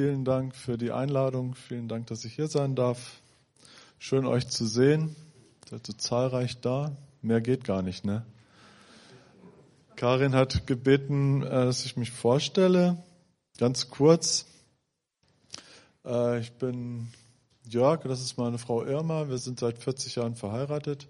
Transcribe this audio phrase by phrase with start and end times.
[0.00, 1.54] vielen Dank für die Einladung.
[1.54, 3.20] Vielen Dank, dass ich hier sein darf.
[3.98, 5.14] Schön euch zu sehen.
[5.68, 6.96] Seid so zahlreich da.
[7.20, 8.24] Mehr geht gar nicht, ne?
[9.96, 12.96] Karin hat gebeten, äh, dass ich mich vorstelle.
[13.58, 14.46] Ganz kurz.
[16.06, 17.08] Äh, ich bin
[17.68, 19.28] Jörg, das ist meine Frau Irma.
[19.28, 21.08] Wir sind seit 40 Jahren verheiratet.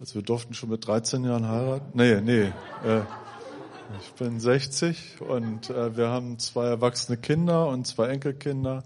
[0.00, 1.92] Also wir durften schon mit 13 Jahren heiraten.
[1.94, 2.52] Nee, nee.
[2.84, 3.02] Äh,
[3.98, 8.84] ich bin 60 und äh, wir haben zwei erwachsene Kinder und zwei Enkelkinder.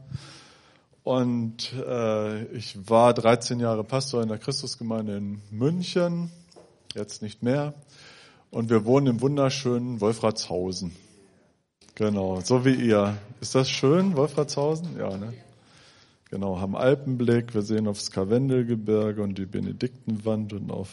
[1.03, 6.31] Und äh, ich war 13 Jahre Pastor in der Christusgemeinde in München,
[6.95, 7.75] jetzt nicht mehr.
[8.51, 10.95] Und wir wohnen im wunderschönen Wolfratshausen.
[11.95, 13.19] Genau, so wie ihr.
[13.41, 14.97] Ist das schön, Wolfratshausen?
[14.99, 15.35] Ja, ne?
[16.31, 20.89] Genau, haben Alpenblick, wir sehen aufs Karwendelgebirge und die Benediktenwand und auf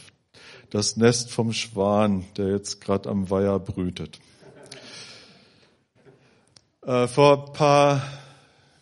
[0.70, 4.20] das Nest vom Schwan, der jetzt gerade am Weiher brütet.
[6.86, 8.02] Äh, vor paar,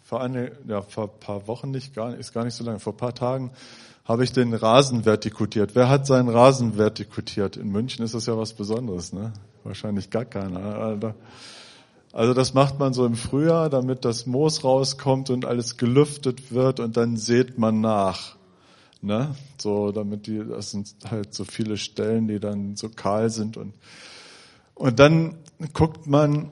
[0.03, 3.13] vor eine, ja, vor paar Wochen nicht, gar, ist gar nicht so lange, vor paar
[3.13, 3.51] Tagen
[4.09, 5.75] habe ich den Rasen vertikutiert.
[5.75, 7.57] Wer hat seinen Rasen vertikutiert?
[7.57, 9.33] In München ist das ja was Besonderes, ne?
[9.63, 11.13] Wahrscheinlich gar keiner.
[12.11, 16.79] Also das macht man so im Frühjahr, damit das Moos rauskommt und alles gelüftet wird
[16.79, 18.38] und dann sät man nach.
[19.01, 19.35] Ne?
[19.57, 23.73] So, damit die, das sind halt so viele Stellen, die dann so kahl sind und,
[24.75, 25.35] und dann
[25.73, 26.51] guckt man,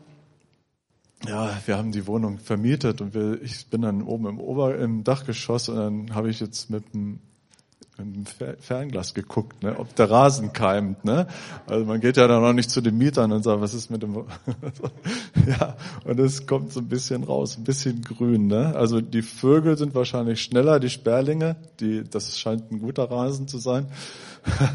[1.25, 5.03] ja, wir haben die Wohnung vermietet und wir, ich bin dann oben im Ober, im
[5.03, 7.20] Dachgeschoss und dann habe ich jetzt mit dem
[7.97, 8.25] im
[8.59, 11.03] Fernglas geguckt, ne, ob der Rasen keimt.
[11.03, 11.28] Ne?
[11.66, 14.03] Also man geht ja dann noch nicht zu den Mietern und sagt, was ist mit
[14.03, 14.16] dem...
[15.47, 15.75] ja,
[16.06, 18.47] und es kommt so ein bisschen raus, ein bisschen grün.
[18.47, 18.75] Ne?
[18.75, 23.58] Also die Vögel sind wahrscheinlich schneller, die Sperlinge, die, das scheint ein guter Rasen zu
[23.58, 23.88] sein.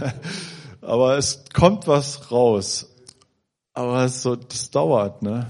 [0.81, 2.89] Aber es kommt was raus.
[3.73, 5.47] Aber es so, das dauert, ne?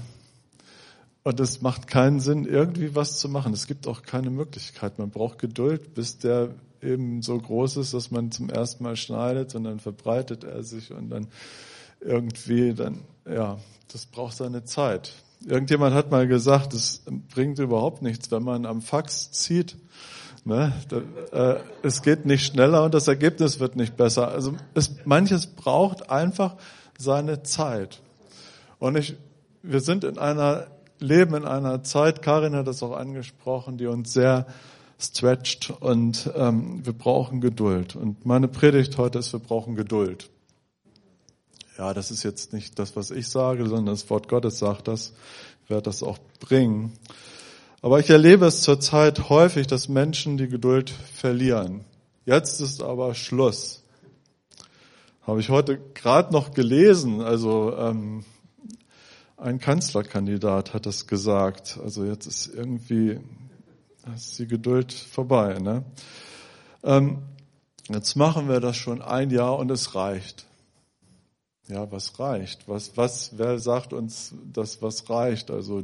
[1.23, 3.53] Und es macht keinen Sinn, irgendwie was zu machen.
[3.53, 4.99] Es gibt auch keine Möglichkeit.
[4.99, 6.49] Man braucht Geduld, bis der
[6.83, 10.91] eben so groß ist, dass man zum ersten Mal schneidet und dann verbreitet er sich
[10.91, 11.27] und dann
[12.01, 13.57] irgendwie dann, ja,
[13.91, 15.13] das braucht seine Zeit.
[15.45, 19.77] Irgendjemand hat mal gesagt, es bringt überhaupt nichts, wenn man am Fax zieht.
[20.45, 20.73] Ne?
[20.89, 24.29] Da, äh, es geht nicht schneller und das Ergebnis wird nicht besser.
[24.29, 26.55] Also es, manches braucht einfach
[26.97, 28.01] seine Zeit.
[28.79, 29.15] Und ich,
[29.61, 30.67] wir sind in einer,
[30.99, 34.45] leben in einer Zeit, Karin hat das auch angesprochen, die uns sehr
[35.03, 37.95] stretched und ähm, wir brauchen Geduld.
[37.95, 40.29] Und meine Predigt heute ist, wir brauchen Geduld.
[41.77, 45.13] Ja, das ist jetzt nicht das, was ich sage, sondern das Wort Gottes sagt das.
[45.63, 46.93] Ich werde das auch bringen.
[47.81, 51.83] Aber ich erlebe es zurzeit häufig, dass Menschen die Geduld verlieren.
[52.25, 53.83] Jetzt ist aber Schluss.
[55.23, 57.21] Habe ich heute gerade noch gelesen.
[57.21, 58.23] Also ähm,
[59.35, 61.79] ein Kanzlerkandidat hat das gesagt.
[61.83, 63.19] Also jetzt ist irgendwie
[64.15, 65.59] ist die Geduld vorbei.
[65.59, 65.83] Ne?
[66.83, 67.23] Ähm,
[67.89, 70.45] jetzt machen wir das schon ein Jahr und es reicht.
[71.67, 72.67] Ja, was reicht?
[72.67, 75.49] Was, was, wer sagt uns, dass was reicht?
[75.49, 75.83] Also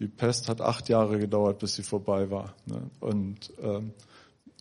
[0.00, 2.54] die Pest hat acht Jahre gedauert, bis sie vorbei war.
[2.66, 2.90] Ne?
[3.00, 3.92] Und ähm,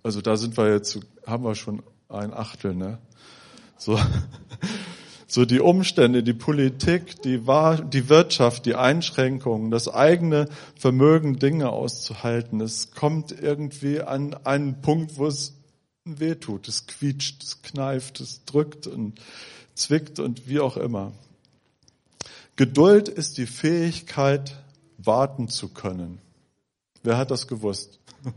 [0.03, 2.75] also da sind wir jetzt, haben wir schon ein Achtel.
[2.75, 2.99] Ne?
[3.77, 3.99] So.
[5.33, 11.71] so die Umstände, die Politik, die, Wahr die Wirtschaft, die Einschränkungen, das eigene Vermögen, Dinge
[11.71, 12.61] auszuhalten.
[12.61, 15.55] Es kommt irgendwie an einen Punkt, wo es
[16.05, 16.67] weh tut.
[16.67, 19.19] Es quietscht, es kneift, es drückt und
[19.73, 21.13] zwickt und wie auch immer.
[22.55, 24.55] Geduld ist die Fähigkeit,
[24.99, 26.19] warten zu können.
[27.01, 27.99] Wer hat das gewusst?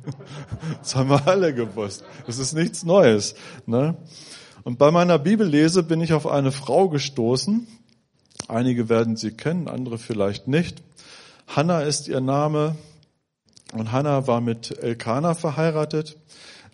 [0.80, 2.04] Das haben wir alle gewusst.
[2.26, 3.34] Das ist nichts Neues.
[3.66, 3.98] Ne?
[4.66, 7.68] Und bei meiner Bibellese bin ich auf eine Frau gestoßen.
[8.48, 10.82] Einige werden sie kennen, andere vielleicht nicht.
[11.46, 12.74] Hannah ist ihr Name
[13.72, 16.16] und Hannah war mit Elkanah verheiratet.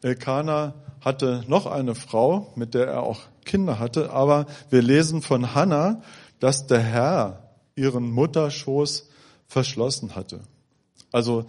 [0.01, 5.55] Elkanah hatte noch eine Frau, mit der er auch Kinder hatte, aber wir lesen von
[5.55, 6.01] Hannah,
[6.41, 9.11] dass der Herr ihren Mutterschoß
[9.47, 10.41] verschlossen hatte.
[11.13, 11.45] Also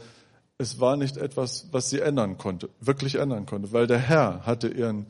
[0.58, 4.68] es war nicht etwas, was sie ändern konnte, wirklich ändern konnte, weil der Herr hatte
[4.68, 5.06] ihren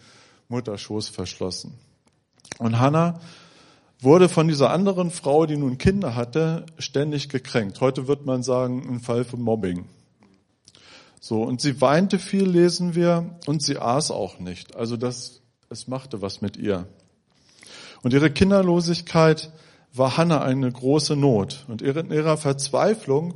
[0.53, 1.73] Mutterschoß verschlossen.
[2.59, 3.19] Und Hannah
[3.99, 7.81] wurde von dieser anderen Frau, die nun Kinder hatte, ständig gekränkt.
[7.81, 9.85] Heute wird man sagen, ein Fall von Mobbing.
[11.19, 14.75] So, und sie weinte viel, lesen wir, und sie aß auch nicht.
[14.75, 16.85] Also das, es machte was mit ihr.
[18.03, 19.51] Und ihre Kinderlosigkeit
[19.93, 21.65] war Hannah eine große Not.
[21.67, 23.35] Und in ihrer Verzweiflung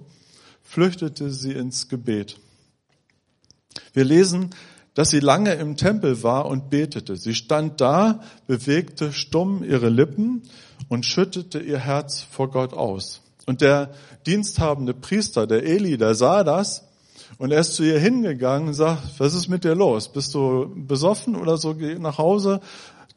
[0.62, 2.38] flüchtete sie ins Gebet.
[3.94, 4.50] Wir lesen,
[4.98, 7.18] dass sie lange im Tempel war und betete.
[7.18, 10.42] Sie stand da, bewegte stumm ihre Lippen
[10.90, 13.22] und schüttete ihr Herz vor Gott aus.
[13.46, 13.92] Und der
[14.26, 16.84] diensthabende Priester, der Eli, der sah das
[17.38, 20.12] und er ist zu ihr hingegangen und sagt, was ist mit dir los?
[20.12, 21.76] Bist du besoffen oder so?
[21.76, 22.60] Geh nach Hause,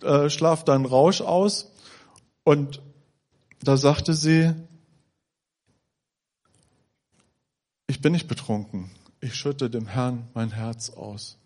[0.02, 1.72] äh, schlaf deinen Rausch aus.
[2.44, 2.82] Und
[3.62, 4.52] da sagte sie,
[7.86, 8.90] ich bin nicht betrunken.
[9.22, 11.39] Ich schütte dem Herrn mein Herz aus.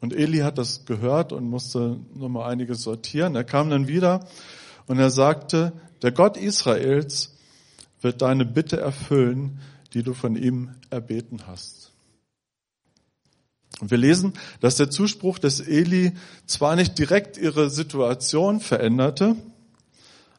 [0.00, 3.34] Und Eli hat das gehört und musste nochmal einiges sortieren.
[3.36, 4.26] Er kam dann wieder
[4.86, 5.72] und er sagte,
[6.02, 7.34] der Gott Israels
[8.02, 9.60] wird deine Bitte erfüllen,
[9.94, 11.92] die du von ihm erbeten hast.
[13.80, 16.12] Und wir lesen, dass der Zuspruch des Eli
[16.46, 19.36] zwar nicht direkt ihre Situation veränderte,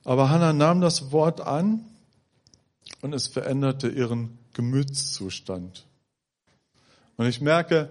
[0.03, 1.83] aber Hannah nahm das Wort an
[3.01, 5.86] und es veränderte ihren Gemütszustand.
[7.18, 7.89] Und ich merke,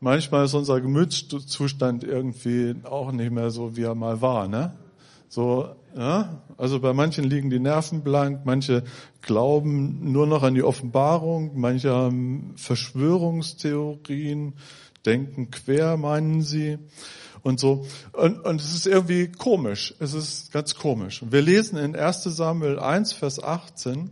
[0.00, 4.74] manchmal ist unser Gemütszustand irgendwie auch nicht mehr so, wie er mal war, ne?
[5.28, 8.82] So, ja, also bei manchen liegen die Nerven blank, manche
[9.22, 14.54] glauben nur noch an die Offenbarung, manche haben Verschwörungstheorien,
[15.06, 16.78] denken quer, meinen sie
[17.42, 17.86] und so.
[18.12, 19.94] Und, und es ist irgendwie komisch.
[20.00, 21.22] Es ist ganz komisch.
[21.28, 24.10] Wir lesen in 1 Samuel 1, Vers 18,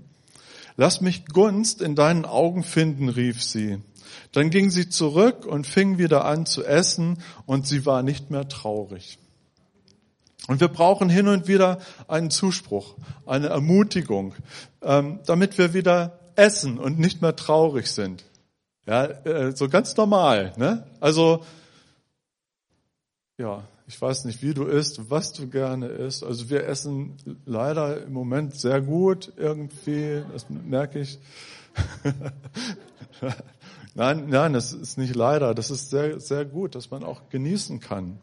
[0.80, 3.78] Lass mich Gunst in deinen Augen finden, rief sie.
[4.32, 8.48] Dann ging sie zurück und fing wieder an zu essen und sie war nicht mehr
[8.48, 9.18] traurig.
[10.46, 11.78] Und wir brauchen hin und wieder
[12.08, 12.94] einen Zuspruch,
[13.26, 14.34] eine Ermutigung,
[14.82, 18.24] ähm, damit wir wieder essen und nicht mehr traurig sind.
[18.86, 20.54] Ja, äh, so ganz normal.
[20.56, 20.86] Ne?
[21.00, 21.44] Also
[23.36, 26.24] ja, ich weiß nicht, wie du isst, was du gerne isst.
[26.24, 27.16] Also wir essen
[27.46, 31.18] leider im Moment sehr gut irgendwie, das merke ich.
[33.98, 37.80] nein, nein, das ist nicht leider, das ist sehr, sehr gut, dass man auch genießen
[37.80, 38.18] kann.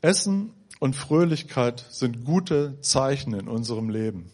[0.00, 4.32] Essen und Fröhlichkeit sind gute Zeichen in unserem Leben.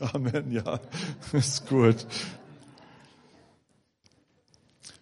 [0.00, 0.80] Amen, ja,
[1.32, 2.06] ist gut.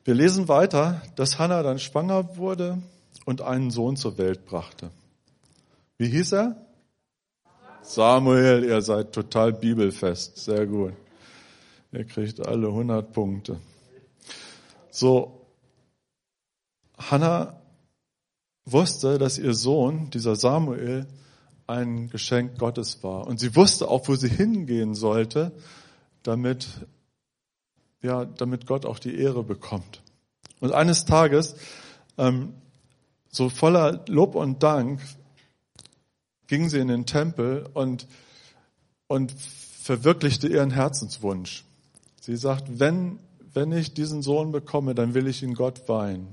[0.05, 2.79] Wir lesen weiter, dass Hannah dann schwanger wurde
[3.25, 4.91] und einen Sohn zur Welt brachte.
[5.99, 6.67] Wie hieß er?
[7.83, 10.37] Samuel, ihr seid total bibelfest.
[10.37, 10.93] Sehr gut.
[11.93, 13.61] Ihr kriegt alle 100 Punkte.
[14.91, 15.47] So,
[16.99, 17.61] Hannah
[18.65, 21.07] wusste, dass ihr Sohn, dieser Samuel,
[21.67, 23.27] ein Geschenk Gottes war.
[23.27, 25.53] Und sie wusste auch, wo sie hingehen sollte,
[26.23, 26.67] damit,
[28.03, 30.03] ja, damit Gott auch die Ehre bekommt.
[30.61, 31.57] Und eines Tages,
[32.19, 32.55] ähm,
[33.31, 35.01] so voller Lob und Dank,
[36.47, 38.07] ging sie in den Tempel und,
[39.09, 41.66] und verwirklichte ihren Herzenswunsch.
[42.27, 43.21] Sie sagt, wenn,
[43.55, 46.27] wenn ich diesen Sohn bekomme, dann will ich ihn Gott weihen.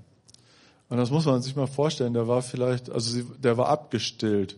[0.90, 4.58] Und das muss man sich mal vorstellen, der war vielleicht, also sie, der war abgestillt.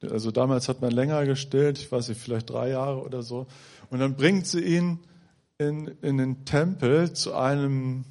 [0.00, 3.48] Also damals hat man länger gestillt, ich weiß nicht, vielleicht drei Jahre oder so.
[3.90, 5.00] Und dann bringt sie ihn
[5.58, 8.04] in, in den Tempel zu einem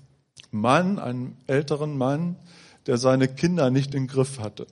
[0.51, 2.35] Mann, einem älteren Mann,
[2.87, 4.67] der seine Kinder nicht im Griff hatte.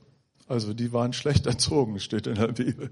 [0.49, 2.89] Also die waren schlecht erzogen, steht in der Bibel.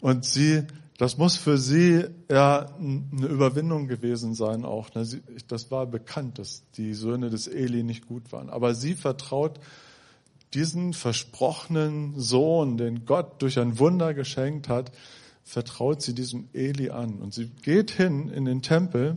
[0.00, 0.62] Und sie
[1.00, 4.94] das muss für sie ja eine Überwindung gewesen sein auch.
[4.94, 5.08] Ne?
[5.48, 8.50] Das war bekannt, dass die Söhne des Eli nicht gut waren.
[8.50, 9.60] Aber sie vertraut
[10.52, 14.92] diesen versprochenen Sohn, den Gott durch ein Wunder geschenkt hat,
[15.42, 17.14] vertraut sie diesem Eli an.
[17.14, 19.16] Und sie geht hin in den Tempel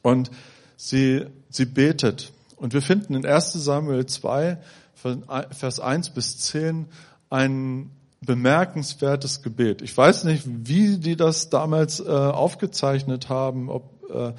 [0.00, 0.30] und
[0.78, 2.32] sie, sie betet.
[2.56, 4.56] Und wir finden in 1 Samuel 2,
[4.94, 6.86] Vers 1 bis 10
[7.28, 7.90] einen
[8.20, 9.82] bemerkenswertes Gebet.
[9.82, 14.32] Ich weiß nicht, wie die das damals äh, aufgezeichnet haben, ob, äh,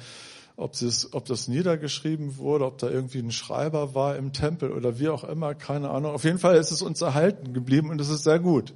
[0.56, 0.76] ob,
[1.12, 5.24] ob das niedergeschrieben wurde, ob da irgendwie ein Schreiber war im Tempel oder wie auch
[5.24, 6.12] immer, keine Ahnung.
[6.12, 8.72] Auf jeden Fall ist es uns erhalten geblieben und es ist sehr gut.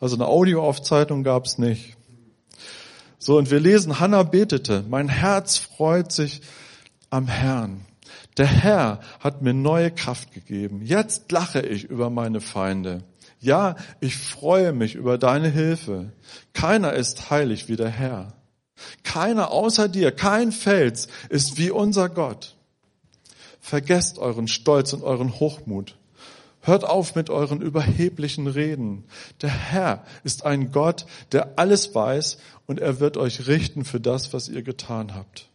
[0.00, 1.96] Also eine Audioaufzeichnung gab es nicht.
[3.18, 6.42] So, und wir lesen, Hannah betete, mein Herz freut sich
[7.08, 7.86] am Herrn.
[8.36, 10.82] Der Herr hat mir neue Kraft gegeben.
[10.84, 13.02] Jetzt lache ich über meine Feinde.
[13.44, 16.12] Ja, ich freue mich über deine Hilfe.
[16.54, 18.32] Keiner ist heilig wie der Herr.
[19.02, 22.56] Keiner außer dir, kein Fels ist wie unser Gott.
[23.60, 25.98] Vergesst euren Stolz und euren Hochmut.
[26.62, 29.04] Hört auf mit euren überheblichen Reden.
[29.42, 34.32] Der Herr ist ein Gott, der alles weiß und er wird euch richten für das,
[34.32, 35.50] was ihr getan habt.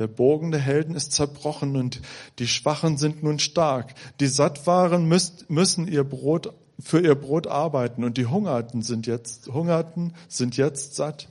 [0.00, 2.00] Der Bogen der Helden ist zerbrochen und
[2.40, 3.94] die Schwachen sind nun stark.
[4.18, 9.48] Die satt waren müssen ihr Brot für ihr Brot arbeiten und die Hungerten sind jetzt,
[9.48, 11.28] Hungerten sind jetzt satt.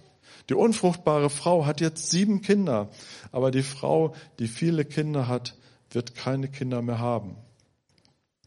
[0.49, 2.89] Die unfruchtbare Frau hat jetzt sieben Kinder,
[3.31, 5.55] aber die Frau, die viele Kinder hat,
[5.91, 7.35] wird keine Kinder mehr haben.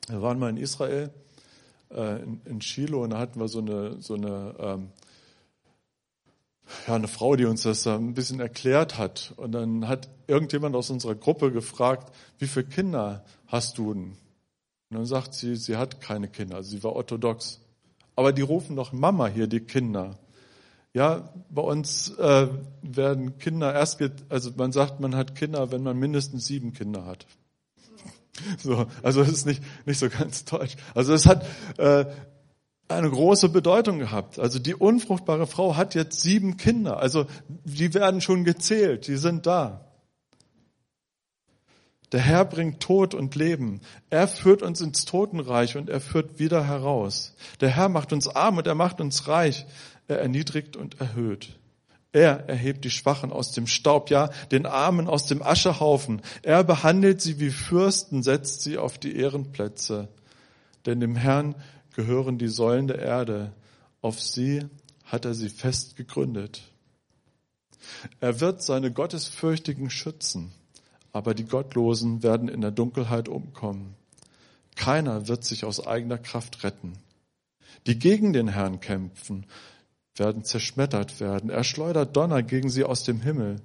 [0.08, 1.10] Wir waren mal in Israel
[1.90, 4.90] äh, in, Shiloh und da hatten wir so eine, so eine, ähm,
[6.86, 9.32] ja, eine Frau, die uns das ein bisschen erklärt hat.
[9.36, 14.16] Und dann hat irgendjemand aus unserer Gruppe gefragt, wie viele Kinder hast du denn?
[14.90, 17.60] Und dann sagt sie, sie hat keine Kinder, also sie war orthodox.
[18.16, 20.18] Aber die rufen doch Mama hier, die Kinder.
[20.92, 22.48] Ja, bei uns äh,
[22.82, 27.26] werden Kinder erst, also man sagt, man hat Kinder, wenn man mindestens sieben Kinder hat.
[28.58, 30.74] So, also es ist nicht, nicht so ganz deutsch.
[30.92, 31.46] Also es hat
[31.78, 32.04] äh,
[32.88, 34.40] eine große Bedeutung gehabt.
[34.40, 36.98] Also die unfruchtbare Frau hat jetzt sieben Kinder.
[36.98, 39.93] Also die werden schon gezählt, die sind da.
[42.12, 43.80] Der Herr bringt Tod und Leben.
[44.10, 47.34] Er führt uns ins Totenreich und er führt wieder heraus.
[47.60, 49.66] Der Herr macht uns arm und er macht uns reich.
[50.06, 51.58] Er erniedrigt und erhöht.
[52.12, 56.22] Er erhebt die Schwachen aus dem Staub, ja, den Armen aus dem Aschehaufen.
[56.42, 60.08] Er behandelt sie wie Fürsten, setzt sie auf die Ehrenplätze.
[60.86, 61.56] Denn dem Herrn
[61.96, 63.52] gehören die Säulen der Erde.
[64.00, 64.64] Auf sie
[65.04, 66.62] hat er sie fest gegründet.
[68.20, 70.52] Er wird seine Gottesfürchtigen schützen,
[71.14, 73.94] aber die Gottlosen werden in der Dunkelheit umkommen.
[74.74, 76.94] Keiner wird sich aus eigener Kraft retten.
[77.86, 79.46] Die gegen den Herrn kämpfen,
[80.16, 81.50] werden zerschmettert werden.
[81.50, 83.60] Er schleudert Donner gegen sie aus dem Himmel.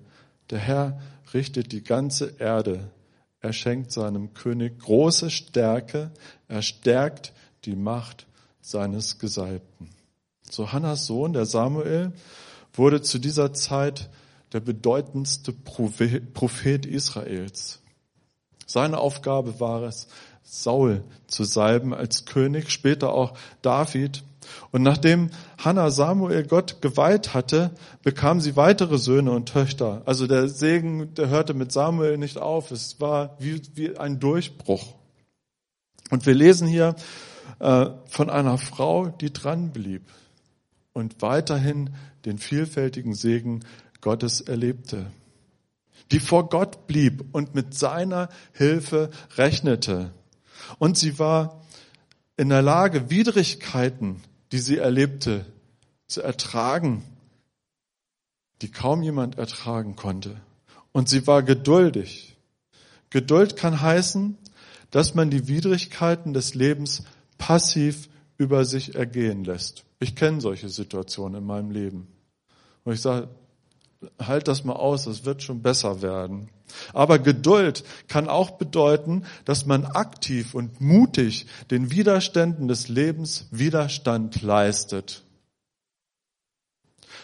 [0.51, 1.01] Der Herr
[1.33, 2.91] richtet die ganze Erde.
[3.39, 6.11] Er schenkt seinem König große Stärke.
[6.47, 7.33] Er stärkt
[7.65, 8.27] die Macht
[8.61, 9.89] seines Gesalbten.
[10.43, 12.13] So Hannas Sohn, der Samuel,
[12.73, 14.11] wurde zu dieser Zeit
[14.53, 17.79] der bedeutendste Prophet Israels.
[18.65, 20.07] Seine Aufgabe war es,
[20.43, 24.23] Saul zu salben als König, später auch David.
[24.71, 25.29] Und nachdem
[25.59, 30.01] Hannah Samuel Gott geweiht hatte, bekam sie weitere Söhne und Töchter.
[30.05, 32.71] Also der Segen, der hörte mit Samuel nicht auf.
[32.71, 34.95] Es war wie, wie ein Durchbruch.
[36.09, 36.95] Und wir lesen hier
[37.59, 40.03] äh, von einer Frau, die dran blieb
[40.93, 41.91] und weiterhin
[42.25, 43.63] den vielfältigen Segen
[44.01, 45.07] Gottes erlebte.
[46.11, 50.11] Die vor Gott blieb und mit seiner Hilfe rechnete.
[50.79, 51.61] Und sie war
[52.37, 55.45] in der Lage, Widrigkeiten die sie erlebte,
[56.07, 57.03] zu ertragen,
[58.61, 60.35] die kaum jemand ertragen konnte.
[60.91, 62.35] Und sie war geduldig.
[63.09, 64.37] Geduld kann heißen,
[64.91, 67.03] dass man die Widrigkeiten des Lebens
[67.37, 69.85] passiv über sich ergehen lässt.
[69.99, 72.07] Ich kenne solche Situationen in meinem Leben.
[72.83, 73.29] Und ich sage,
[74.19, 76.49] halt das mal aus, es wird schon besser werden.
[76.93, 84.41] Aber Geduld kann auch bedeuten, dass man aktiv und mutig den Widerständen des Lebens Widerstand
[84.41, 85.23] leistet.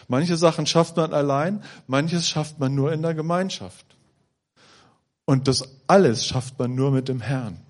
[0.08, 3.86] Manche Sachen schafft man allein, manches schafft man nur in der Gemeinschaft.
[5.24, 7.60] Und das alles schafft man nur mit dem Herrn.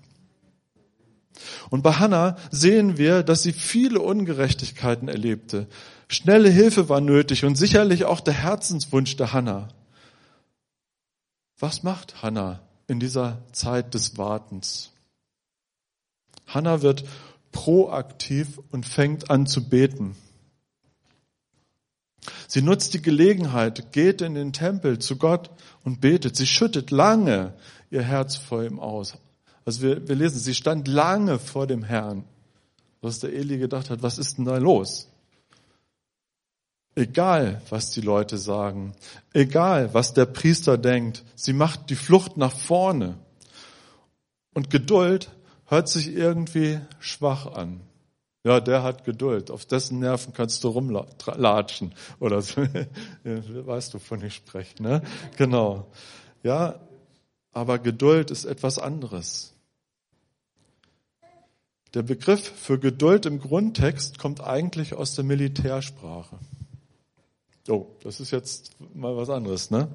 [1.69, 5.67] Und bei Hannah sehen wir, dass sie viele Ungerechtigkeiten erlebte.
[6.09, 9.69] Schnelle Hilfe war nötig und sicherlich auch der Herzenswunsch der Hannah.
[11.59, 14.91] Was macht Hannah in dieser Zeit des Wartens?
[16.45, 17.03] Hannah wird
[17.51, 20.15] proaktiv und fängt an zu beten.
[22.47, 25.49] Sie nutzt die Gelegenheit, geht in den Tempel zu Gott
[25.83, 26.35] und betet.
[26.35, 27.53] Sie schüttet lange
[27.89, 29.17] ihr Herz vor ihm aus.
[29.65, 32.23] Also wir, wir lesen, sie stand lange vor dem Herrn,
[33.01, 35.09] was der Eli gedacht hat, was ist denn da los?
[36.97, 38.95] Egal, was die Leute sagen,
[39.31, 43.19] egal, was der Priester denkt, sie macht die Flucht nach vorne.
[44.55, 45.29] Und Geduld
[45.65, 47.81] hört sich irgendwie schwach an.
[48.43, 49.51] Ja, der hat Geduld.
[49.51, 52.63] Auf dessen Nerven kannst du rumlatschen oder so.
[53.23, 55.03] weißt du, von ich spreche, ne?
[55.37, 55.85] Genau.
[56.41, 56.79] Ja,
[57.51, 59.53] aber Geduld ist etwas anderes.
[61.93, 66.39] Der Begriff für Geduld im Grundtext kommt eigentlich aus der Militärsprache.
[67.69, 69.89] Oh, das ist jetzt mal was anderes, ne?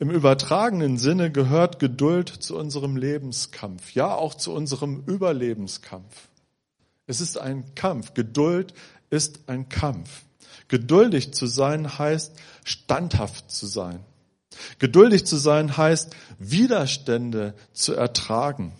[0.00, 6.28] Im übertragenen Sinne gehört Geduld zu unserem Lebenskampf, ja auch zu unserem Überlebenskampf.
[7.06, 8.14] Es ist ein Kampf.
[8.14, 8.74] Geduld
[9.10, 10.22] ist ein Kampf.
[10.68, 12.32] Geduldig zu sein heißt
[12.64, 14.00] standhaft zu sein.
[14.78, 18.72] Geduldig zu sein heißt Widerstände zu ertragen.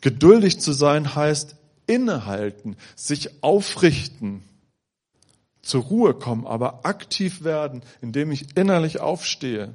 [0.00, 1.56] Geduldig zu sein heißt
[1.86, 4.42] innehalten, sich aufrichten,
[5.66, 9.74] zur Ruhe kommen, aber aktiv werden, indem ich innerlich aufstehe.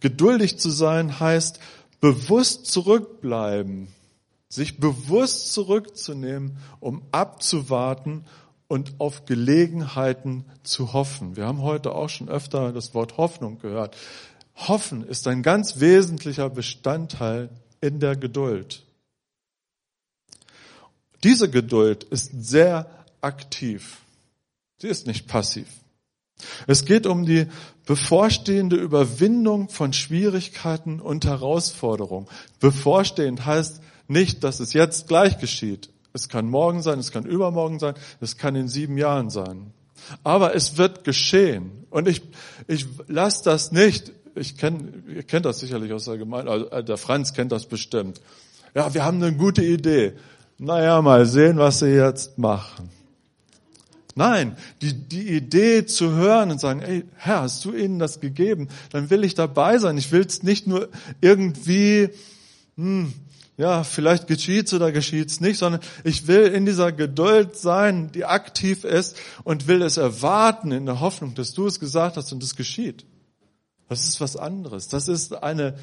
[0.00, 1.60] Geduldig zu sein heißt
[2.00, 3.88] bewusst zurückbleiben,
[4.48, 8.24] sich bewusst zurückzunehmen, um abzuwarten
[8.68, 11.36] und auf Gelegenheiten zu hoffen.
[11.36, 13.96] Wir haben heute auch schon öfter das Wort Hoffnung gehört.
[14.56, 18.82] Hoffen ist ein ganz wesentlicher Bestandteil in der Geduld.
[21.22, 22.90] Diese Geduld ist sehr
[23.20, 23.98] aktiv.
[24.82, 25.68] Sie ist nicht passiv.
[26.66, 27.46] Es geht um die
[27.86, 32.26] bevorstehende Überwindung von Schwierigkeiten und Herausforderungen.
[32.58, 35.90] Bevorstehend heißt nicht, dass es jetzt gleich geschieht.
[36.12, 39.72] Es kann morgen sein, es kann übermorgen sein, es kann in sieben Jahren sein.
[40.24, 41.86] Aber es wird geschehen.
[41.88, 42.20] Und ich,
[42.66, 44.10] ich lasse das nicht.
[44.34, 47.66] Ich kenne, ihr kennt das sicherlich aus der Gemeinde, also äh, der Franz kennt das
[47.66, 48.20] bestimmt.
[48.74, 50.14] Ja, wir haben eine gute Idee.
[50.58, 52.90] Naja, mal sehen, was sie jetzt machen.
[54.14, 58.68] Nein, die, die Idee zu hören und sagen, ey, Herr, hast du ihnen das gegeben?
[58.90, 59.96] Dann will ich dabei sein.
[59.96, 60.88] Ich will es nicht nur
[61.20, 62.10] irgendwie,
[62.76, 63.12] hm,
[63.56, 68.84] ja, vielleicht geschieht's oder geschieht's nicht, sondern ich will in dieser Geduld sein, die aktiv
[68.84, 72.56] ist und will es erwarten in der Hoffnung, dass du es gesagt hast und es
[72.56, 73.06] geschieht.
[73.88, 74.88] Das ist was anderes.
[74.88, 75.74] Das ist eine,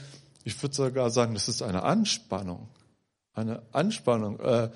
[0.44, 2.68] ich würde sogar sagen, das ist eine Anspannung.
[3.34, 4.40] Eine Anspannung.
[4.40, 4.70] Äh,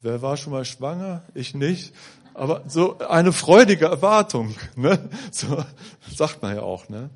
[0.00, 1.22] wer war schon mal schwanger?
[1.34, 1.92] Ich nicht.
[2.40, 5.10] Aber so eine freudige Erwartung, ne?
[5.30, 5.62] So
[6.10, 7.10] sagt man ja auch, ne?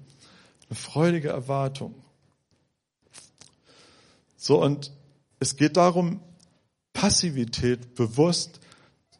[0.68, 1.94] Eine freudige Erwartung.
[4.36, 4.92] So und
[5.40, 6.20] es geht darum,
[6.92, 8.60] Passivität bewusst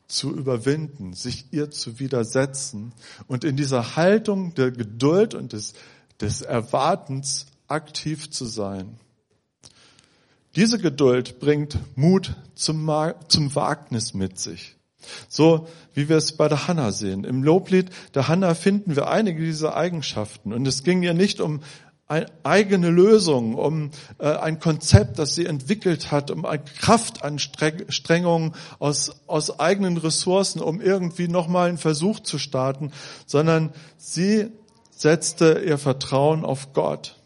[0.06, 2.92] zu überwinden, sich ihr zu widersetzen
[3.26, 5.72] und in dieser Haltung der Geduld und des,
[6.20, 8.98] des Erwartens aktiv zu sein.
[10.54, 12.90] Diese Geduld bringt Mut zum,
[13.28, 14.73] zum Wagnis mit sich.
[15.28, 17.24] So wie wir es bei der Hanna sehen.
[17.24, 20.52] Im Loblied der Hanna finden wir einige dieser Eigenschaften.
[20.52, 21.60] Und es ging ihr nicht um
[22.06, 29.58] eigene Lösung, um äh, ein Konzept, das sie entwickelt hat, um eine Kraftanstrengung aus, aus
[29.58, 32.92] eigenen Ressourcen, um irgendwie nochmal einen Versuch zu starten,
[33.24, 34.48] sondern sie
[34.90, 37.16] setzte ihr Vertrauen auf Gott.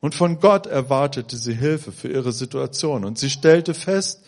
[0.00, 3.04] Und von Gott erwartete sie Hilfe für ihre Situation.
[3.04, 4.22] Und sie stellte fest,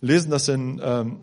[0.00, 1.20] lesen das in ähm,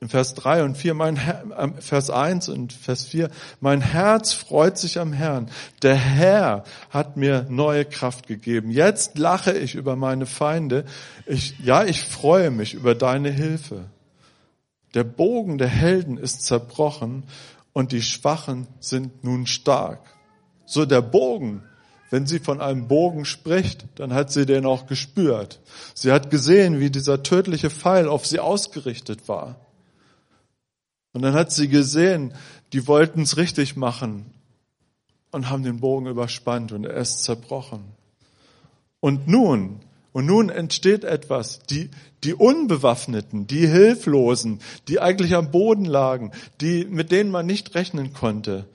[0.00, 1.44] in Vers 3 und 4, mein Her
[1.78, 5.50] Vers 1 und Vers 4, mein Herz freut sich am Herrn.
[5.82, 8.70] Der Herr hat mir neue Kraft gegeben.
[8.70, 10.84] Jetzt lache ich über meine Feinde.
[11.24, 13.86] Ich, ja, ich freue mich über deine Hilfe.
[14.94, 17.24] Der Bogen der Helden ist zerbrochen
[17.72, 20.00] und die Schwachen sind nun stark.
[20.66, 21.62] So der Bogen,
[22.10, 25.60] wenn sie von einem Bogen spricht, dann hat sie den auch gespürt.
[25.94, 29.65] Sie hat gesehen, wie dieser tödliche Pfeil auf sie ausgerichtet war.
[31.16, 32.34] Und dann hat sie gesehen,
[32.74, 34.26] die wollten es richtig machen
[35.32, 37.84] und haben den Bogen überspannt und er ist zerbrochen.
[39.00, 39.80] Und nun,
[40.12, 41.88] und nun entsteht etwas, die,
[42.22, 48.12] die Unbewaffneten, die Hilflosen, die eigentlich am Boden lagen, die, mit denen man nicht rechnen
[48.12, 48.68] konnte,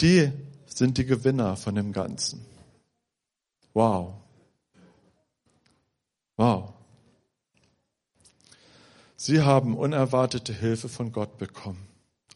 [0.00, 0.32] die
[0.64, 2.40] sind die Gewinner von dem Ganzen.
[3.74, 4.14] Wow.
[6.38, 6.72] Wow.
[9.26, 11.88] Sie haben unerwartete Hilfe von Gott bekommen.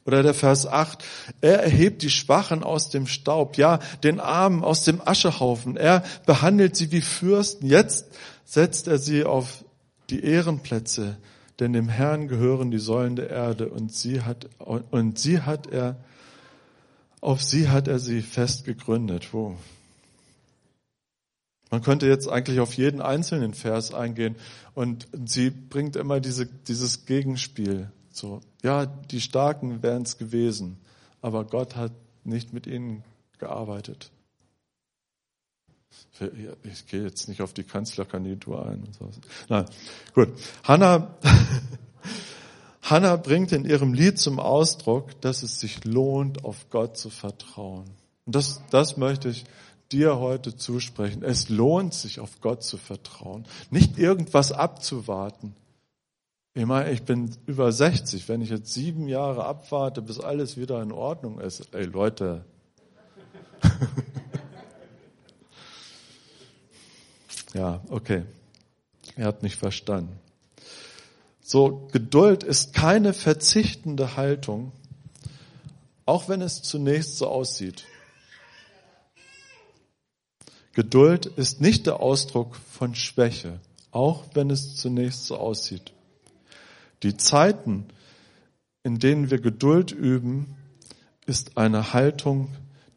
[0.06, 1.04] Oder der Vers 8,
[1.40, 5.76] er erhebt die Schwachen aus dem Staub, ja, den Armen aus dem Aschehaufen.
[5.76, 7.68] Er behandelt sie wie Fürsten.
[7.68, 8.06] Jetzt
[8.44, 9.64] setzt er sie auf
[10.10, 11.16] die Ehrenplätze,
[11.60, 15.94] denn dem Herrn gehören die Säulen der Erde und sie hat, und sie hat er,
[17.20, 19.28] auf sie hat er sie fest gegründet.
[19.32, 19.54] Wo?
[21.70, 24.34] Man könnte jetzt eigentlich auf jeden einzelnen Vers eingehen
[24.74, 27.90] und sie bringt immer diese, dieses Gegenspiel.
[28.10, 30.78] So, ja, die Starken wären es gewesen,
[31.22, 31.92] aber Gott hat
[32.24, 33.04] nicht mit ihnen
[33.38, 34.10] gearbeitet.
[36.64, 38.82] Ich gehe jetzt nicht auf die Kanzlerkandidatur ein.
[38.84, 39.10] Und so.
[39.48, 39.64] Nein,
[40.12, 40.28] gut.
[40.64, 41.14] Hannah,
[42.82, 47.86] Hannah bringt in ihrem Lied zum Ausdruck, dass es sich lohnt, auf Gott zu vertrauen.
[48.26, 49.44] Und das, das möchte ich
[49.92, 51.22] dir heute zusprechen.
[51.22, 55.54] Es lohnt sich, auf Gott zu vertrauen, nicht irgendwas abzuwarten.
[56.54, 58.28] Ich meine, ich bin über 60.
[58.28, 62.44] Wenn ich jetzt sieben Jahre abwarte, bis alles wieder in Ordnung ist, ey Leute.
[67.54, 68.24] ja, okay.
[69.16, 70.18] Er hat mich verstanden.
[71.40, 74.72] So, Geduld ist keine verzichtende Haltung,
[76.06, 77.84] auch wenn es zunächst so aussieht.
[80.72, 83.58] Geduld ist nicht der Ausdruck von Schwäche,
[83.90, 85.92] auch wenn es zunächst so aussieht.
[87.02, 87.86] Die Zeiten,
[88.84, 90.56] in denen wir Geduld üben,
[91.26, 92.48] ist eine Haltung,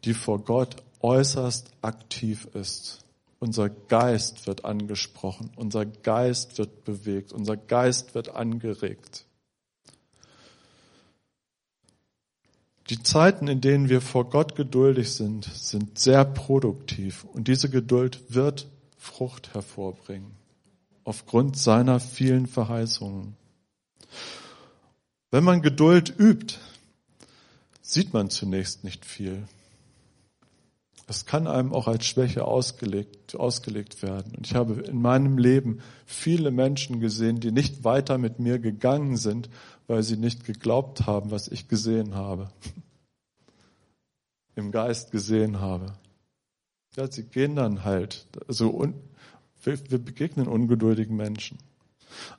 [0.04, 3.00] die vor Gott äußerst aktiv ist.
[3.40, 9.26] Unser Geist wird angesprochen, unser Geist wird bewegt, unser Geist wird angeregt.
[12.90, 18.20] Die Zeiten, in denen wir vor Gott geduldig sind, sind sehr produktiv und diese Geduld
[18.28, 18.66] wird
[18.98, 20.44] Frucht hervorbringen
[21.04, 23.36] aufgrund seiner vielen Verheißungen.
[25.30, 26.56] Wenn man Geduld übt,
[27.82, 29.44] sieht man zunächst nicht viel.
[31.06, 34.34] Es kann einem auch als Schwäche ausgelegt, ausgelegt werden.
[34.36, 39.18] Und ich habe in meinem Leben viele Menschen gesehen, die nicht weiter mit mir gegangen
[39.18, 39.50] sind,
[39.86, 42.50] weil sie nicht geglaubt haben, was ich gesehen habe.
[44.56, 45.94] Im Geist gesehen habe.
[46.96, 48.26] Ja, sie gehen dann halt.
[48.46, 48.92] Also
[49.64, 51.58] wir begegnen ungeduldigen Menschen.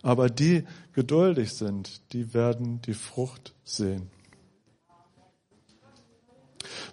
[0.02, 4.10] Aber die geduldig sind, die werden die Frucht sehen.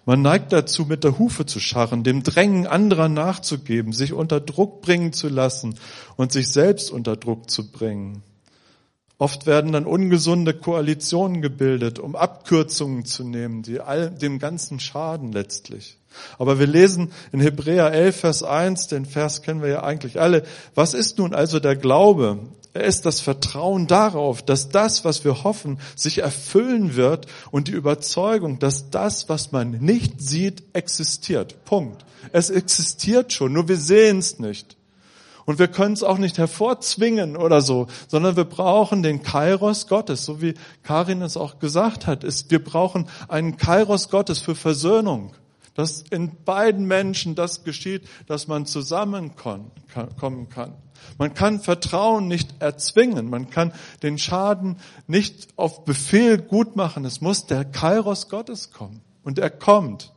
[0.05, 4.81] Man neigt dazu, mit der Hufe zu scharren, dem Drängen anderer nachzugeben, sich unter Druck
[4.81, 5.79] bringen zu lassen
[6.17, 8.21] und sich selbst unter Druck zu bringen.
[9.23, 15.31] Oft werden dann ungesunde Koalitionen gebildet, um Abkürzungen zu nehmen, die all, dem Ganzen schaden
[15.31, 15.97] letztlich.
[16.37, 20.43] Aber wir lesen in Hebräer 11, Vers 1, den Vers kennen wir ja eigentlich alle.
[20.75, 22.39] Was ist nun also der Glaube?
[22.73, 27.71] Er ist das Vertrauen darauf, dass das, was wir hoffen, sich erfüllen wird und die
[27.71, 31.63] Überzeugung, dass das, was man nicht sieht, existiert.
[31.63, 32.03] Punkt.
[32.33, 34.75] Es existiert schon, nur wir sehen es nicht.
[35.45, 40.23] Und wir können es auch nicht hervorzwingen oder so, sondern wir brauchen den Kairos Gottes,
[40.23, 40.53] so wie
[40.83, 42.23] Karin es auch gesagt hat.
[42.23, 45.33] Ist, wir brauchen einen Kairos Gottes für Versöhnung
[45.75, 49.71] dass in beiden Menschen das geschieht, dass man zusammenkommen
[50.49, 50.73] kann.
[51.17, 53.29] Man kann Vertrauen nicht erzwingen.
[53.29, 54.77] Man kann den Schaden
[55.07, 57.05] nicht auf Befehl gut machen.
[57.05, 59.01] Es muss der Kairos Gottes kommen.
[59.23, 60.13] Und er kommt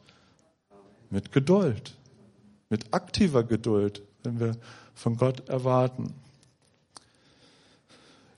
[1.10, 1.96] mit Geduld,
[2.68, 4.56] mit aktiver Geduld, wenn wir
[4.96, 6.14] von Gott erwarten.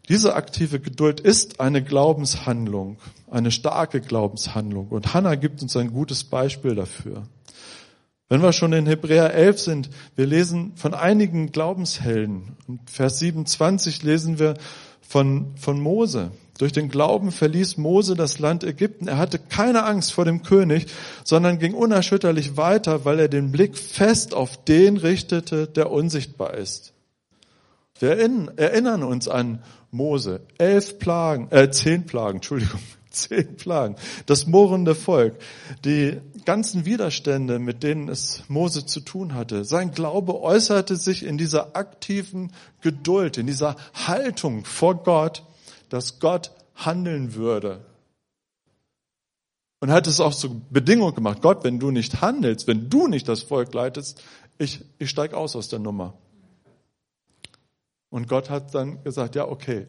[0.09, 2.99] Diese aktive Geduld ist eine Glaubenshandlung,
[3.31, 4.89] eine starke Glaubenshandlung.
[4.89, 7.27] Und Hannah gibt uns ein gutes Beispiel dafür.
[8.29, 12.57] Wenn wir schon in Hebräer 11 sind, wir lesen von einigen Glaubenshelden.
[12.67, 14.55] Und Vers 27 lesen wir
[15.09, 16.31] von, von Mose.
[16.59, 19.09] Durch den Glauben verließ Mose das Land Ägypten.
[19.09, 20.87] Er hatte keine Angst vor dem König,
[21.25, 26.93] sondern ging unerschütterlich weiter, weil er den Blick fest auf den richtete, der unsichtbar ist.
[27.99, 30.41] Wir erinnern uns an Mose.
[30.59, 33.97] Elf Plagen, äh, zehn Plagen, Entschuldigung, zehn Plagen.
[34.27, 35.37] Das murrende Volk,
[35.85, 36.19] die
[36.49, 39.67] ganzen Widerstände, mit denen es Mose zu tun hatte.
[39.67, 45.45] Sein Glaube äußerte sich in dieser aktiven Geduld, in dieser Haltung vor Gott,
[45.91, 47.85] dass Gott handeln würde.
[49.81, 53.29] Und hat es auch zur Bedingung gemacht, Gott, wenn du nicht handelst, wenn du nicht
[53.29, 54.25] das Volk leitest,
[54.57, 56.15] ich, ich steig aus aus der Nummer.
[58.09, 59.87] Und Gott hat dann gesagt, ja, okay,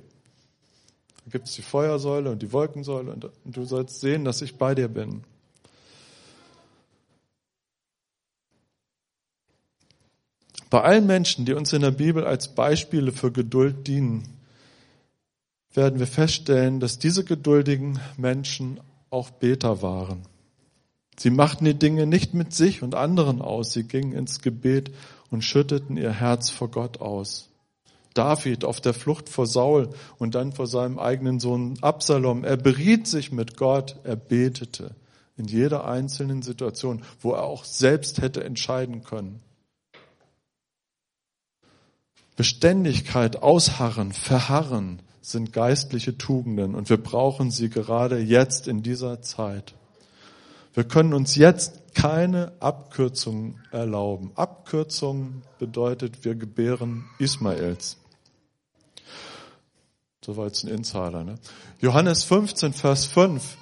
[1.24, 4.58] da gibt es die Feuersäule und die Wolkensäule und, und du sollst sehen, dass ich
[4.58, 5.24] bei dir bin.
[10.70, 14.40] Bei allen Menschen, die uns in der Bibel als Beispiele für Geduld dienen,
[15.74, 18.80] werden wir feststellen, dass diese geduldigen Menschen
[19.10, 20.24] auch Beter waren.
[21.18, 24.92] Sie machten die Dinge nicht mit sich und anderen aus, sie gingen ins Gebet
[25.30, 27.50] und schütteten ihr Herz vor Gott aus.
[28.14, 32.44] David auf der Flucht vor Saul und dann vor seinem eigenen Sohn Absalom.
[32.44, 34.96] Er beriet sich mit Gott, er betete
[35.38, 39.42] in jeder einzelnen Situation, wo er auch selbst hätte entscheiden können.
[42.40, 49.74] Beständigkeit, Ausharren, Verharren sind geistliche Tugenden und wir brauchen sie gerade jetzt in dieser Zeit.
[50.74, 54.32] Wir können uns jetzt keine Abkürzungen erlauben.
[54.36, 57.98] Abkürzung bedeutet, wir gebären Ismaels.
[60.26, 61.26] Soweit ein Insider.
[61.26, 61.36] Ne?
[61.82, 63.58] Johannes 15, Vers 5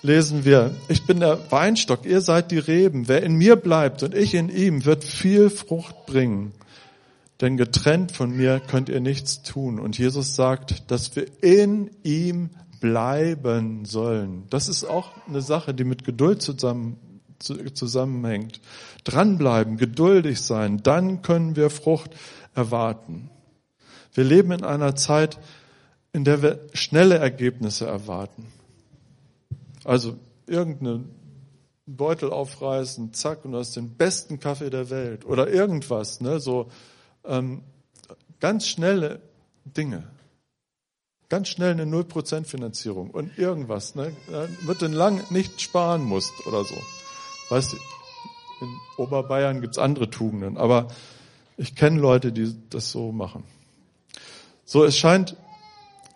[0.00, 3.06] lesen wir, ich bin der Weinstock, ihr seid die Reben.
[3.06, 6.54] Wer in mir bleibt und ich in ihm, wird viel Frucht bringen.
[7.40, 9.80] Denn getrennt von mir könnt ihr nichts tun.
[9.80, 14.44] Und Jesus sagt, dass wir in ihm bleiben sollen.
[14.50, 16.98] Das ist auch eine Sache, die mit Geduld zusammen,
[17.38, 18.60] zusammenhängt.
[19.04, 22.10] Dranbleiben, geduldig sein, dann können wir Frucht
[22.54, 23.30] erwarten.
[24.12, 25.38] Wir leben in einer Zeit,
[26.12, 28.52] in der wir schnelle Ergebnisse erwarten.
[29.82, 30.16] Also
[30.46, 31.10] irgendeinen
[31.86, 36.68] Beutel aufreißen, zack, und du hast den besten Kaffee der Welt oder irgendwas, ne, so
[37.24, 37.62] ähm,
[38.40, 39.20] ganz schnelle
[39.64, 40.04] Dinge.
[41.28, 44.12] Ganz schnell eine 0% Finanzierung und irgendwas, ne,
[44.62, 46.76] wird du lang nicht sparen musst oder so.
[47.48, 47.76] Weißt du,
[48.60, 50.88] in Oberbayern gibt's andere Tugenden, aber
[51.56, 53.44] ich kenne Leute, die das so machen.
[54.64, 55.36] So, es scheint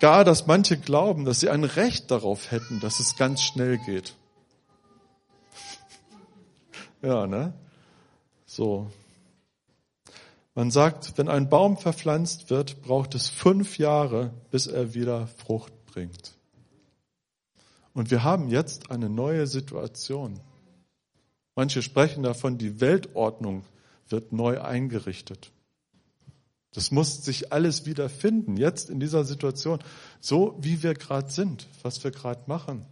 [0.01, 4.15] gar, dass manche glauben, dass sie ein Recht darauf hätten, dass es ganz schnell geht.
[7.01, 7.53] Ja, ne?
[8.45, 8.91] So.
[10.59, 15.73] Man sagt, wenn ein Baum verpflanzt wird, braucht es fünf Jahre, bis er wieder Frucht
[15.87, 16.37] bringt.
[17.95, 20.41] Und wir haben jetzt eine neue Situation.
[21.55, 23.63] Manche sprechen davon, die Weltordnung
[24.09, 25.53] wird neu eingerichtet.
[26.73, 29.79] Das muss sich alles wieder finden, jetzt in dieser Situation,
[30.21, 32.85] so wie wir gerade sind, was wir gerade machen.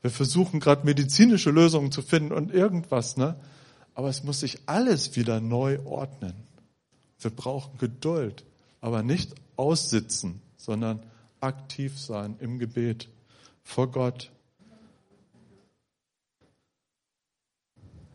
[0.00, 3.38] Wir versuchen gerade medizinische Lösungen zu finden und irgendwas, ne?
[3.94, 6.47] Aber es muss sich alles wieder neu ordnen.
[7.20, 8.44] Wir brauchen Geduld,
[8.80, 11.02] aber nicht aussitzen, sondern
[11.40, 13.08] aktiv sein im Gebet
[13.62, 14.30] vor Gott.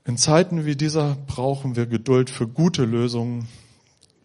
[0.06, 3.48] In Zeiten wie dieser brauchen wir Geduld für gute Lösungen,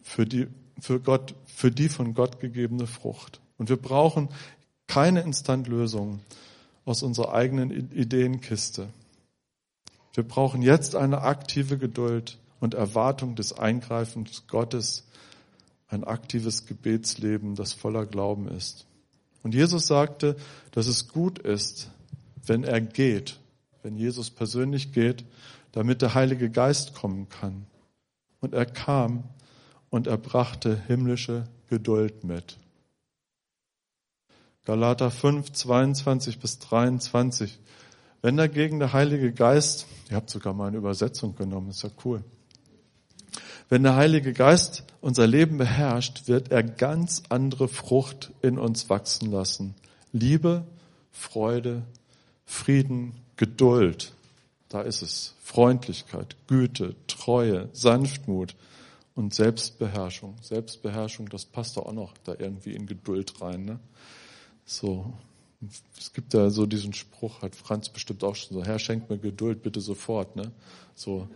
[0.03, 0.49] für die,
[0.81, 3.41] für Gott, für die von Gott gegebene Frucht.
[3.59, 4.29] Und wir brauchen
[4.87, 6.21] keine Instantlösungen
[6.85, 8.89] aus unserer eigenen Ideenkiste.
[10.15, 15.05] Wir brauchen jetzt eine aktive Geduld und Erwartung des Eingreifens Gottes,
[15.89, 18.87] ein aktives Gebetsleben, das voller Glauben ist.
[19.43, 20.37] Und Jesus sagte,
[20.73, 21.91] dass es gut ist,
[22.45, 23.39] wenn er geht,
[23.83, 25.25] wenn Jesus persönlich geht,
[25.73, 27.67] damit der Heilige Geist kommen kann.
[28.41, 29.25] Und er kam
[29.91, 32.59] und er brachte himmlische Geduld mit.
[34.65, 37.59] Galater 5, 22 bis 23.
[38.21, 42.23] Wenn dagegen der Heilige Geist, ihr habt sogar mal eine Übersetzung genommen, ist ja cool.
[43.69, 49.31] Wenn der Heilige Geist unser Leben beherrscht, wird er ganz andere Frucht in uns wachsen
[49.31, 49.75] lassen.
[50.13, 50.65] Liebe,
[51.13, 51.83] Freude,
[52.47, 54.13] Frieden, Geduld.
[54.69, 55.35] Da ist es.
[55.43, 58.55] Freundlichkeit, Güte, Treue, Sanftmut
[59.15, 60.37] und Selbstbeherrschung.
[60.43, 63.65] Selbstbeherrschung, das passt doch auch noch da irgendwie in Geduld rein.
[63.65, 63.79] Ne?
[64.67, 65.13] So,
[65.99, 69.19] es gibt ja so diesen Spruch, hat Franz bestimmt auch schon so, Herr, schenk mir
[69.19, 70.37] Geduld bitte sofort.
[70.37, 70.53] Ne?
[70.95, 71.29] So,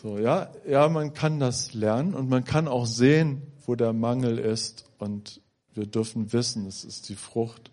[0.00, 4.38] so, ja, ja, man kann das lernen und man kann auch sehen, wo der Mangel
[4.38, 5.40] ist und
[5.74, 7.70] wir dürfen wissen, es ist die Frucht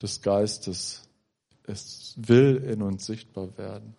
[0.00, 1.02] des Geistes.
[1.66, 3.94] Es will in uns sichtbar werden.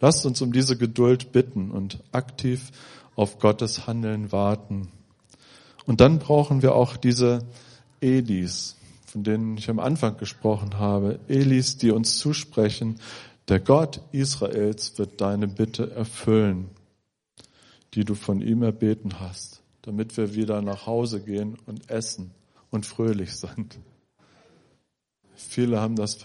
[0.00, 2.70] Lasst uns um diese Geduld bitten und aktiv
[3.16, 4.88] auf Gottes Handeln warten.
[5.86, 7.40] Und dann brauchen wir auch diese
[8.00, 11.20] Elis, von denen ich am Anfang gesprochen habe.
[11.28, 12.98] Elis, die uns zusprechen,
[13.50, 16.70] der Gott Israels wird deine Bitte erfüllen,
[17.94, 22.30] die du von ihm erbeten hast, damit wir wieder nach Hause gehen und essen
[22.70, 23.80] und fröhlich sind.
[25.34, 26.16] Viele haben das,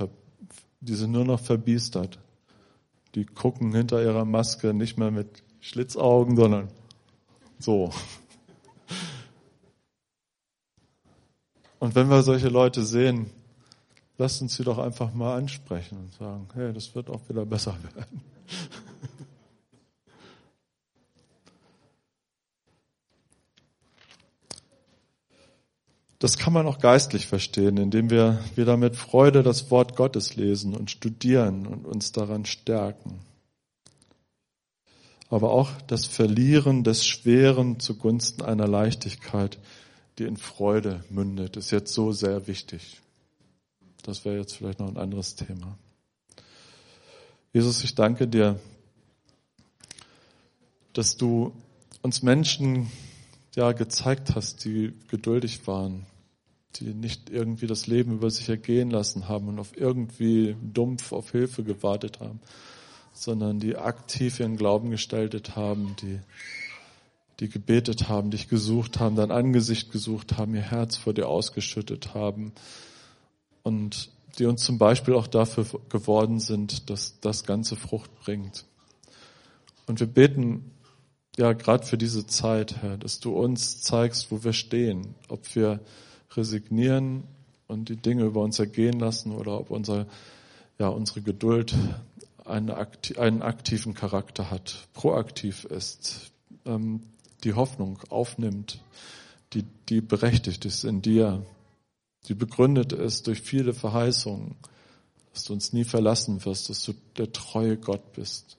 [0.82, 2.20] die sind nur noch verbiestert.
[3.16, 6.68] Die gucken hinter ihrer Maske nicht mehr mit Schlitzaugen, sondern
[7.58, 7.92] so.
[11.80, 13.32] Und wenn wir solche Leute sehen,
[14.17, 17.75] Lasst uns sie doch einfach mal ansprechen und sagen, hey, das wird auch wieder besser
[17.84, 18.21] werden.
[26.19, 30.73] Das kann man auch geistlich verstehen, indem wir wieder mit Freude das Wort Gottes lesen
[30.73, 33.19] und studieren und uns daran stärken.
[35.30, 39.60] Aber auch das Verlieren des Schweren zugunsten einer Leichtigkeit,
[40.17, 43.01] die in Freude mündet, ist jetzt so sehr wichtig.
[44.06, 45.80] Das wäre jetzt vielleicht noch ein anderes Thema.
[47.54, 48.60] Jesus, ich danke dir,
[50.94, 51.54] dass du
[52.04, 52.91] uns Menschen
[53.56, 56.06] ja gezeigt hast, die geduldig waren,
[56.76, 61.32] die nicht irgendwie das Leben über sich ergehen lassen haben und auf irgendwie dumpf auf
[61.32, 62.41] Hilfe gewartet haben,
[63.12, 66.20] sondern die aktiv ihren Glauben gestaltet haben, die,
[67.39, 72.13] die gebetet haben, dich gesucht haben, dein Angesicht gesucht haben, ihr Herz vor dir ausgeschüttet
[72.13, 72.54] haben,
[73.65, 78.65] und die uns zum Beispiel auch dafür geworden sind, dass das Ganze Frucht bringt.
[79.88, 80.71] Und wir beten
[81.36, 85.80] ja gerade für diese Zeit, Herr, dass du uns zeigst, wo wir stehen, ob wir
[86.36, 87.23] resignieren
[87.67, 90.06] und die Dinge über uns ergehen lassen oder ob unser,
[90.78, 91.75] ja, unsere Geduld
[92.45, 92.78] eine,
[93.17, 96.32] einen aktiven Charakter hat, proaktiv ist,
[96.65, 97.01] ähm,
[97.43, 98.84] die Hoffnung aufnimmt,
[99.54, 101.43] die, die berechtigt ist in dir,
[102.26, 104.56] die begründet ist durch viele Verheißungen,
[105.34, 108.58] dass du uns nie verlassen wirst, dass du der treue Gott bist.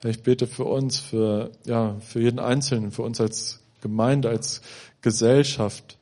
[0.00, 4.62] Herr, ich bete für uns, für, ja, für jeden Einzelnen, für uns als Gemeinde, als
[5.02, 5.98] Gesellschaft,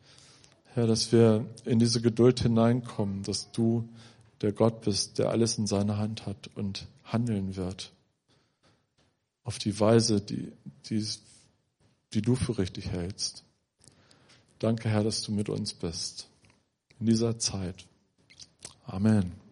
[0.74, 3.88] Herr, dass wir in diese Geduld hineinkommen, dass du
[4.42, 7.92] der Gott bist, der alles in seiner Hand hat und handeln wird.
[9.42, 10.52] Auf die Weise, die,
[10.90, 11.02] die,
[12.12, 13.44] die du für richtig hältst.
[14.58, 16.28] Danke, Herr, dass du mit uns bist
[17.00, 17.86] in dieser Zeit.
[18.86, 19.45] Amen.